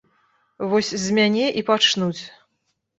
[0.71, 2.23] Вось з мяне і пачнуць.